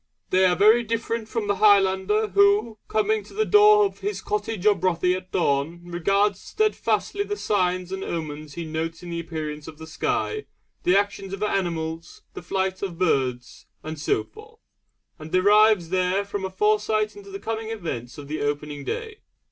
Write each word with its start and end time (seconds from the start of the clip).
They 0.31 0.45
are 0.45 0.55
very 0.55 0.81
different 0.81 1.27
from 1.29 1.45
the 1.45 1.57
Highlander 1.57 2.29
who, 2.29 2.79
coming 2.87 3.23
to 3.25 3.35
the 3.35 3.45
door 3.45 3.85
of 3.85 3.99
his 3.99 4.19
cottage 4.19 4.65
or 4.65 4.73
bothie 4.73 5.15
at 5.15 5.31
dawn, 5.31 5.79
regards 5.85 6.39
steadfastly 6.41 7.23
the 7.23 7.37
signs 7.37 7.91
and 7.91 8.03
omens 8.03 8.55
he 8.55 8.65
notes 8.65 9.03
in 9.03 9.11
the 9.11 9.19
appearance 9.19 9.67
of 9.67 9.77
the 9.77 9.85
sky, 9.85 10.45
the 10.85 10.97
actions 10.97 11.33
of 11.33 11.43
animals, 11.43 12.23
the 12.33 12.41
flight 12.41 12.81
of 12.81 12.97
birds, 12.97 13.67
and 13.83 13.99
so 13.99 14.23
forth, 14.23 14.57
and 15.19 15.29
derives 15.31 15.89
there 15.89 16.25
from 16.25 16.45
a 16.45 16.49
foresight 16.49 17.15
into 17.15 17.29
the 17.29 17.37
coming 17.39 17.69
events 17.69 18.17
of 18.17 18.27
the 18.27 18.41
opening 18.41 18.83
day. 18.83 19.17